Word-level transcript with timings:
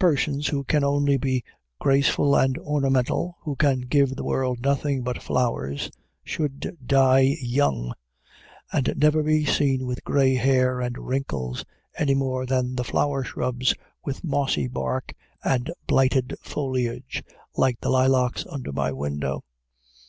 Persons 0.00 0.48
who 0.48 0.64
can 0.64 0.82
only 0.82 1.16
be 1.16 1.44
graceful 1.78 2.34
and 2.34 2.58
ornamental 2.58 3.38
who 3.42 3.54
can 3.54 3.82
give 3.82 4.16
the 4.16 4.24
world 4.24 4.60
nothing 4.60 5.02
but 5.02 5.22
flowers 5.22 5.88
should 6.24 6.76
die 6.84 7.36
young, 7.40 7.92
and 8.72 8.92
never 8.96 9.22
be 9.22 9.44
seen 9.44 9.86
with 9.86 10.02
gray 10.02 10.34
hair 10.34 10.80
and 10.80 10.98
wrinkles, 10.98 11.64
any 11.96 12.16
more 12.16 12.44
than 12.44 12.74
the 12.74 12.82
flower 12.82 13.22
shrubs 13.22 13.72
with 14.04 14.24
mossy 14.24 14.66
bark 14.66 15.14
and 15.44 15.70
blighted 15.86 16.34
foliage, 16.42 17.22
like 17.56 17.80
the 17.80 17.88
lilacs 17.90 18.44
under 18.50 18.72
my 18.72 18.90
window. 18.90 19.44